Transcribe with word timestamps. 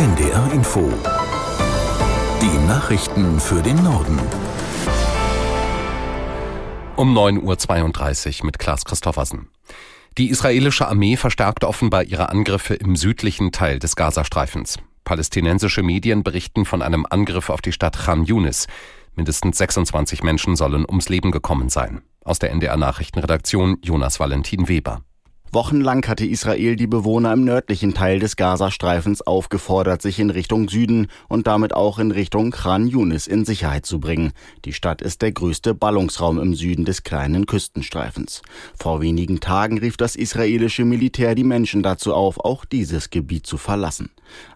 NDR 0.00 0.50
Info. 0.54 0.90
Die 2.40 2.66
Nachrichten 2.66 3.38
für 3.38 3.60
den 3.60 3.84
Norden. 3.84 4.18
Um 6.96 7.14
9.32 7.14 8.40
Uhr 8.40 8.46
mit 8.46 8.58
Klaas 8.58 8.86
Christoffersen. 8.86 9.50
Die 10.16 10.30
israelische 10.30 10.88
Armee 10.88 11.18
verstärkt 11.18 11.64
offenbar 11.64 12.04
ihre 12.04 12.30
Angriffe 12.30 12.76
im 12.76 12.96
südlichen 12.96 13.52
Teil 13.52 13.78
des 13.78 13.94
Gazastreifens. 13.94 14.78
Palästinensische 15.04 15.82
Medien 15.82 16.22
berichten 16.22 16.64
von 16.64 16.80
einem 16.80 17.04
Angriff 17.10 17.50
auf 17.50 17.60
die 17.60 17.72
Stadt 17.72 17.98
Khan 17.98 18.24
Yunis. 18.24 18.68
Mindestens 19.16 19.58
26 19.58 20.22
Menschen 20.22 20.56
sollen 20.56 20.86
ums 20.88 21.10
Leben 21.10 21.30
gekommen 21.30 21.68
sein. 21.68 22.00
Aus 22.24 22.38
der 22.38 22.52
NDR 22.52 22.78
Nachrichtenredaktion 22.78 23.76
Jonas 23.82 24.18
Valentin 24.18 24.66
Weber. 24.66 25.02
Wochenlang 25.52 26.06
hatte 26.06 26.24
Israel 26.24 26.76
die 26.76 26.86
Bewohner 26.86 27.32
im 27.32 27.42
nördlichen 27.42 27.92
Teil 27.92 28.20
des 28.20 28.36
Gazastreifens 28.36 29.20
aufgefordert, 29.20 30.00
sich 30.00 30.20
in 30.20 30.30
Richtung 30.30 30.68
Süden 30.68 31.08
und 31.28 31.48
damit 31.48 31.74
auch 31.74 31.98
in 31.98 32.12
Richtung 32.12 32.52
Khan 32.52 32.86
Yunis 32.86 33.26
in 33.26 33.44
Sicherheit 33.44 33.84
zu 33.84 33.98
bringen. 33.98 34.30
Die 34.64 34.72
Stadt 34.72 35.02
ist 35.02 35.22
der 35.22 35.32
größte 35.32 35.74
Ballungsraum 35.74 36.38
im 36.38 36.54
Süden 36.54 36.84
des 36.84 37.02
kleinen 37.02 37.46
Küstenstreifens. 37.46 38.42
Vor 38.78 39.00
wenigen 39.00 39.40
Tagen 39.40 39.78
rief 39.78 39.96
das 39.96 40.14
israelische 40.14 40.84
Militär 40.84 41.34
die 41.34 41.42
Menschen 41.42 41.82
dazu 41.82 42.14
auf, 42.14 42.38
auch 42.38 42.64
dieses 42.64 43.10
Gebiet 43.10 43.44
zu 43.44 43.56
verlassen. 43.56 44.10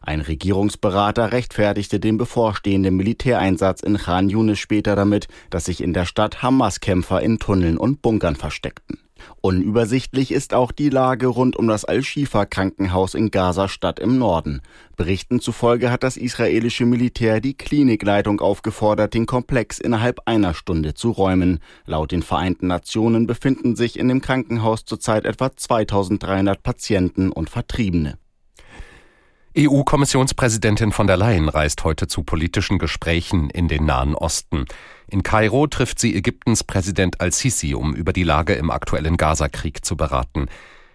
Ein 0.00 0.22
Regierungsberater 0.22 1.30
rechtfertigte 1.30 2.00
den 2.00 2.16
bevorstehenden 2.16 2.96
Militäreinsatz 2.96 3.82
in 3.82 3.96
Khan 3.96 4.28
Yunis 4.28 4.58
später 4.58 4.96
damit, 4.96 5.28
dass 5.50 5.66
sich 5.66 5.82
in 5.82 5.92
der 5.92 6.06
Stadt 6.06 6.42
Hamas-Kämpfer 6.42 7.22
in 7.22 7.38
Tunneln 7.38 7.78
und 7.78 8.02
Bunkern 8.02 8.34
versteckten. 8.34 8.98
Unübersichtlich 9.40 10.32
ist 10.32 10.54
auch 10.54 10.72
die 10.72 10.88
Lage 10.88 11.26
rund 11.26 11.56
um 11.56 11.66
das 11.68 11.84
Al-Shifa-Krankenhaus 11.84 13.14
in 13.14 13.30
Gaza-Stadt 13.30 13.98
im 13.98 14.18
Norden. 14.18 14.62
Berichten 14.96 15.40
zufolge 15.40 15.90
hat 15.90 16.02
das 16.02 16.16
israelische 16.16 16.84
Militär 16.84 17.40
die 17.40 17.54
Klinikleitung 17.54 18.40
aufgefordert, 18.40 19.14
den 19.14 19.26
Komplex 19.26 19.78
innerhalb 19.78 20.20
einer 20.26 20.54
Stunde 20.54 20.94
zu 20.94 21.10
räumen. 21.10 21.60
Laut 21.86 22.12
den 22.12 22.22
Vereinten 22.22 22.66
Nationen 22.66 23.26
befinden 23.26 23.76
sich 23.76 23.98
in 23.98 24.08
dem 24.08 24.20
Krankenhaus 24.20 24.84
zurzeit 24.84 25.24
etwa 25.24 25.56
2300 25.56 26.62
Patienten 26.62 27.30
und 27.30 27.50
Vertriebene. 27.50 28.18
EU-Kommissionspräsidentin 29.58 30.92
von 30.92 31.08
der 31.08 31.16
Leyen 31.16 31.48
reist 31.48 31.82
heute 31.82 32.06
zu 32.06 32.22
politischen 32.22 32.78
Gesprächen 32.78 33.50
in 33.50 33.66
den 33.66 33.84
Nahen 33.84 34.14
Osten. 34.14 34.64
In 35.08 35.24
Kairo 35.24 35.66
trifft 35.66 35.98
sie 35.98 36.14
Ägyptens 36.14 36.62
Präsident 36.62 37.20
al-Sisi, 37.20 37.74
um 37.74 37.92
über 37.92 38.12
die 38.12 38.22
Lage 38.22 38.54
im 38.54 38.70
aktuellen 38.70 39.16
Gazakrieg 39.16 39.84
zu 39.84 39.96
beraten. 39.96 40.46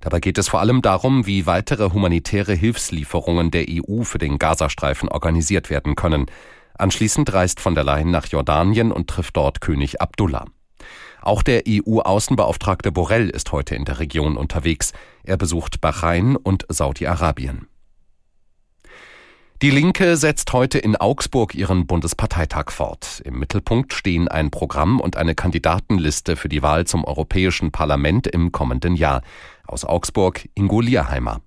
Dabei 0.00 0.20
geht 0.20 0.38
es 0.38 0.48
vor 0.48 0.60
allem 0.60 0.80
darum, 0.80 1.26
wie 1.26 1.44
weitere 1.44 1.90
humanitäre 1.90 2.54
Hilfslieferungen 2.54 3.50
der 3.50 3.66
EU 3.68 4.02
für 4.04 4.16
den 4.16 4.38
Gazastreifen 4.38 5.10
organisiert 5.10 5.68
werden 5.68 5.94
können. 5.94 6.24
Anschließend 6.72 7.30
reist 7.30 7.60
von 7.60 7.74
der 7.74 7.84
Leyen 7.84 8.10
nach 8.10 8.28
Jordanien 8.28 8.92
und 8.92 9.10
trifft 9.10 9.36
dort 9.36 9.60
König 9.60 10.00
Abdullah. 10.00 10.46
Auch 11.20 11.42
der 11.42 11.64
EU-Außenbeauftragte 11.68 12.92
Borrell 12.92 13.28
ist 13.28 13.52
heute 13.52 13.74
in 13.74 13.84
der 13.84 13.98
Region 13.98 14.38
unterwegs. 14.38 14.94
Er 15.22 15.36
besucht 15.36 15.82
Bahrain 15.82 16.34
und 16.34 16.64
Saudi-Arabien. 16.70 17.67
Die 19.60 19.70
Linke 19.70 20.16
setzt 20.16 20.52
heute 20.52 20.78
in 20.78 20.94
Augsburg 20.94 21.52
ihren 21.56 21.88
Bundesparteitag 21.88 22.70
fort. 22.70 23.20
Im 23.24 23.40
Mittelpunkt 23.40 23.92
stehen 23.92 24.28
ein 24.28 24.52
Programm 24.52 25.00
und 25.00 25.16
eine 25.16 25.34
Kandidatenliste 25.34 26.36
für 26.36 26.48
die 26.48 26.62
Wahl 26.62 26.86
zum 26.86 27.04
Europäischen 27.04 27.72
Parlament 27.72 28.28
im 28.28 28.52
kommenden 28.52 28.94
Jahr. 28.94 29.20
Aus 29.66 29.84
Augsburg 29.84 30.48
Ingo 30.54 30.80
Lierheimer. 30.80 31.40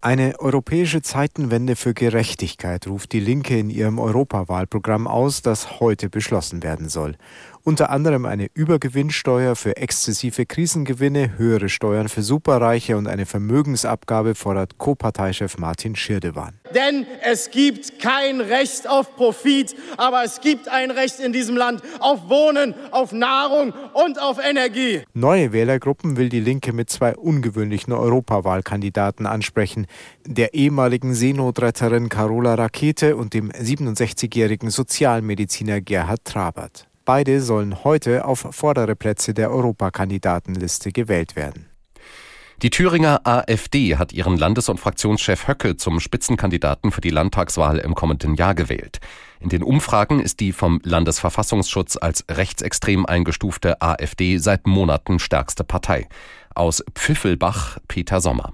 Eine 0.00 0.38
europäische 0.38 1.02
Zeitenwende 1.02 1.76
für 1.76 1.92
Gerechtigkeit 1.92 2.86
ruft 2.86 3.12
die 3.12 3.20
Linke 3.20 3.58
in 3.58 3.68
ihrem 3.68 3.98
Europawahlprogramm 3.98 5.06
aus, 5.06 5.42
das 5.42 5.78
heute 5.78 6.08
beschlossen 6.08 6.62
werden 6.62 6.88
soll. 6.88 7.16
Unter 7.64 7.90
anderem 7.90 8.24
eine 8.24 8.48
Übergewinnsteuer 8.54 9.56
für 9.56 9.76
exzessive 9.76 10.46
Krisengewinne, 10.46 11.36
höhere 11.36 11.68
Steuern 11.68 12.08
für 12.08 12.22
Superreiche 12.22 12.96
und 12.96 13.06
eine 13.06 13.26
Vermögensabgabe 13.26 14.34
fordert 14.34 14.78
Co-Parteichef 14.78 15.58
Martin 15.58 15.96
Schirdewan. 15.96 16.58
Denn 16.74 17.06
es 17.22 17.50
gibt 17.50 17.98
kein 17.98 18.40
Recht 18.40 18.88
auf 18.88 19.16
Profit, 19.16 19.74
aber 19.96 20.22
es 20.24 20.40
gibt 20.40 20.68
ein 20.68 20.90
Recht 20.90 21.20
in 21.20 21.32
diesem 21.32 21.56
Land 21.56 21.82
auf 22.00 22.28
Wohnen, 22.28 22.74
auf 22.90 23.12
Nahrung 23.12 23.72
und 23.94 24.20
auf 24.20 24.38
Energie. 24.38 25.02
Neue 25.14 25.52
Wählergruppen 25.52 26.16
will 26.16 26.28
die 26.28 26.40
Linke 26.40 26.72
mit 26.72 26.90
zwei 26.90 27.16
ungewöhnlichen 27.16 27.92
Europawahlkandidaten 27.92 29.26
ansprechen. 29.26 29.86
Der 30.26 30.54
ehemaligen 30.54 31.14
Seenotretterin 31.14 32.08
Carola 32.08 32.54
Rakete 32.54 33.16
und 33.16 33.34
dem 33.34 33.50
67-jährigen 33.50 34.70
Sozialmediziner 34.70 35.80
Gerhard 35.80 36.24
Trabert. 36.24 36.87
Beide 37.08 37.40
sollen 37.40 37.84
heute 37.84 38.26
auf 38.26 38.48
vordere 38.50 38.94
Plätze 38.94 39.32
der 39.32 39.50
Europakandidatenliste 39.50 40.92
gewählt 40.92 41.36
werden. 41.36 41.70
Die 42.60 42.68
Thüringer 42.68 43.26
AfD 43.26 43.96
hat 43.96 44.12
ihren 44.12 44.36
Landes- 44.36 44.68
und 44.68 44.78
Fraktionschef 44.78 45.48
Höcke 45.48 45.78
zum 45.78 46.00
Spitzenkandidaten 46.00 46.92
für 46.92 47.00
die 47.00 47.08
Landtagswahl 47.08 47.78
im 47.78 47.94
kommenden 47.94 48.34
Jahr 48.34 48.54
gewählt. 48.54 49.00
In 49.40 49.48
den 49.48 49.62
Umfragen 49.62 50.20
ist 50.20 50.40
die 50.40 50.52
vom 50.52 50.82
Landesverfassungsschutz 50.84 51.96
als 51.96 52.26
rechtsextrem 52.30 53.06
eingestufte 53.06 53.80
AfD 53.80 54.36
seit 54.36 54.66
Monaten 54.66 55.18
stärkste 55.18 55.64
Partei. 55.64 56.10
Aus 56.54 56.84
Pfiffelbach 56.94 57.78
Peter 57.88 58.20
Sommer. 58.20 58.52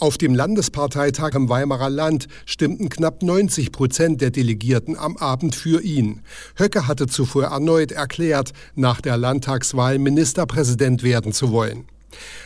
Auf 0.00 0.18
dem 0.18 0.34
Landesparteitag 0.34 1.34
im 1.34 1.48
Weimarer 1.48 1.88
Land 1.88 2.26
stimmten 2.46 2.88
knapp 2.88 3.22
90 3.22 3.70
Prozent 3.70 4.20
der 4.20 4.32
Delegierten 4.32 4.98
am 4.98 5.16
Abend 5.16 5.54
für 5.54 5.82
ihn. 5.82 6.22
Höcke 6.56 6.88
hatte 6.88 7.06
zuvor 7.06 7.44
erneut 7.44 7.92
erklärt, 7.92 8.50
nach 8.74 9.00
der 9.00 9.16
Landtagswahl 9.16 10.00
Ministerpräsident 10.00 11.04
werden 11.04 11.32
zu 11.32 11.52
wollen. 11.52 11.86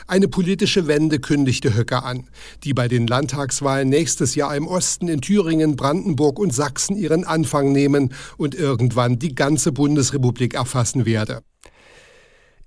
Eine 0.07 0.29
politische 0.29 0.89
Wende 0.89 1.21
kündigte 1.21 1.75
Höcke 1.75 2.03
an, 2.03 2.29
die 2.65 2.75
bei 2.75 2.87
den 2.87 3.07
Landtagswahlen 3.07 3.89
nächstes 3.89 4.35
Jahr 4.35 4.55
im 4.55 4.67
Osten 4.67 5.09
in 5.09 5.23
Thüringen, 5.23 5.75
Brandenburg 5.75 6.39
und 6.39 6.53
Sachsen 6.53 6.97
ihren 6.97 7.25
Anfang 7.25 7.73
nehmen 7.73 8.13
und 8.37 8.55
irgendwann 8.55 9.19
die 9.19 9.35
ganze 9.35 9.73
Bundesrepublik 9.73 10.53
erfassen 10.53 11.07
werde. 11.07 11.41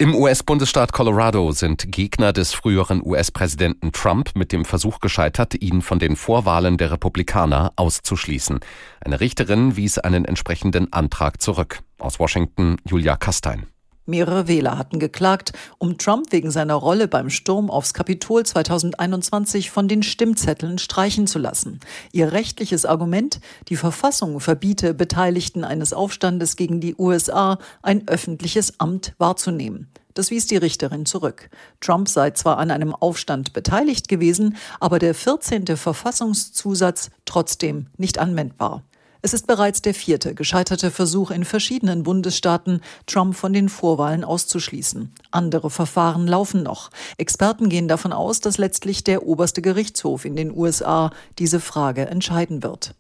Im 0.02 0.16
US-Bundesstaat 0.16 0.94
Colorado 0.94 1.52
sind 1.52 1.92
Gegner 1.92 2.34
des 2.34 2.54
früheren 2.54 3.06
US-Präsidenten 3.06 3.92
Trump 3.92 4.32
mit 4.34 4.52
dem 4.52 4.66
Versuch 4.66 5.00
gescheitert, 5.00 5.54
ihn 5.62 5.84
von 5.84 6.00
den 6.00 6.16
Vorwahlen 6.16 6.78
der 6.78 6.90
Republikaner 6.90 7.72
auszuschließen. 7.76 8.62
Eine 9.00 9.20
Richterin 9.20 9.76
wies 9.76 10.00
einen 10.00 10.26
entsprechenden 10.26 10.92
Antrag 10.92 11.40
zurück. 11.40 11.82
Aus 12.00 12.18
Washington 12.18 12.78
Julia 12.84 13.16
Kastein. 13.16 13.68
Mehrere 14.06 14.48
Wähler 14.48 14.78
hatten 14.78 15.00
geklagt, 15.00 15.54
um 15.78 15.98
Trump 15.98 16.32
wegen 16.32 16.50
seiner 16.50 16.74
Rolle 16.74 17.08
beim 17.08 17.30
Sturm 17.30 17.70
aufs 17.70 17.94
Kapitol 17.94 18.44
2021 18.46 19.70
von 19.70 19.88
den 19.88 20.02
Stimmzetteln 20.02 20.80
streichen 20.80 21.28
zu 21.28 21.38
lassen. 21.38 21.80
Ihr 22.12 22.32
rechtliches 22.32 22.86
Argument, 22.86 23.40
die 23.70 23.76
Verfassung 23.76 24.40
verbiete 24.40 24.94
Beteiligten 24.94 25.64
eines 25.64 25.94
Aufstandes 25.94 26.56
gegen 26.56 26.82
die 26.82 26.96
USA 26.96 27.60
ein 27.84 28.08
öffentliches 28.08 28.80
Amt 28.80 29.14
wahrzunehmen. 29.20 29.88
Das 30.14 30.32
wies 30.32 30.48
die 30.48 30.58
Richterin 30.58 31.06
zurück. 31.06 31.50
Trump 31.80 32.10
sei 32.10 32.32
zwar 32.32 32.58
an 32.58 32.72
einem 32.72 32.94
Aufstand 32.94 33.54
beteiligt 33.54 34.08
gewesen, 34.08 34.58
aber 34.80 35.00
der 35.00 35.16
14. 35.16 35.78
Verfassungszusatz 35.78 37.12
trotzdem 37.26 37.88
nicht 37.98 38.18
anwendbar. 38.18 38.84
Es 39.24 39.34
ist 39.34 39.46
bereits 39.46 39.84
der 39.84 39.94
vierte 39.94 40.34
gescheiterte 40.34 40.90
Versuch 40.90 41.30
in 41.30 41.46
verschiedenen 41.46 42.02
Bundesstaaten, 42.02 42.82
Trump 43.06 43.36
von 43.36 43.54
den 43.54 43.70
Vorwahlen 43.70 44.24
auszuschließen. 44.24 45.14
Andere 45.30 45.70
Verfahren 45.70 46.26
laufen 46.26 46.64
noch. 46.64 46.90
Experten 47.18 47.70
gehen 47.70 47.88
davon 47.88 48.14
aus, 48.14 48.40
dass 48.40 48.58
letztlich 48.58 49.04
der 49.04 49.28
oberste 49.28 49.62
Gerichtshof 49.62 50.26
in 50.26 50.36
den 50.36 50.56
USA 50.56 51.12
diese 51.38 51.60
Frage 51.60 52.08
entscheiden 52.08 52.64
wird. 52.64 52.96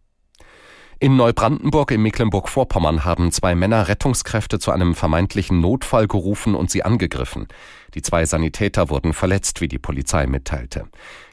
In 1.04 1.16
Neubrandenburg 1.16 1.90
in 1.90 2.04
Mecklenburg-Vorpommern 2.04 3.04
haben 3.04 3.32
zwei 3.32 3.56
Männer 3.56 3.88
Rettungskräfte 3.88 4.60
zu 4.60 4.70
einem 4.70 4.94
vermeintlichen 4.94 5.60
Notfall 5.60 6.08
gerufen 6.08 6.54
und 6.54 6.70
sie 6.70 6.84
angegriffen. 6.84 7.48
Die 7.96 8.04
zwei 8.04 8.28
Sanitäter 8.28 8.92
wurden 8.92 9.14
verletzt, 9.14 9.62
wie 9.62 9.68
die 9.68 9.80
Polizei 9.80 10.28
mitteilte. 10.28 10.86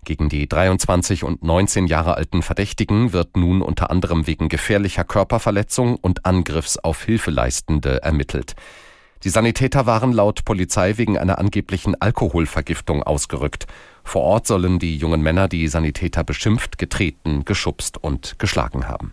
Gegen 0.06 0.30
die 0.30 0.48
23 0.48 1.22
und 1.22 1.44
19 1.44 1.86
Jahre 1.86 2.16
alten 2.16 2.40
Verdächtigen 2.40 3.12
wird 3.12 3.36
nun 3.36 3.60
unter 3.60 3.90
anderem 3.90 4.26
wegen 4.26 4.48
gefährlicher 4.48 5.04
Körperverletzung 5.04 5.96
und 5.96 6.24
Angriffs 6.24 6.78
auf 6.78 7.04
Hilfeleistende 7.04 8.02
ermittelt. 8.02 8.54
Die 9.22 9.28
Sanitäter 9.28 9.84
waren 9.84 10.12
laut 10.14 10.46
Polizei 10.46 10.96
wegen 10.96 11.18
einer 11.18 11.38
angeblichen 11.38 11.94
Alkoholvergiftung 12.00 13.02
ausgerückt. 13.02 13.66
Vor 14.02 14.22
Ort 14.22 14.46
sollen 14.46 14.78
die 14.78 14.96
jungen 14.96 15.20
Männer 15.20 15.46
die 15.46 15.68
Sanitäter 15.68 16.24
beschimpft, 16.24 16.78
getreten, 16.78 17.44
geschubst 17.44 18.02
und 18.02 18.38
geschlagen 18.38 18.88
haben. 18.88 19.12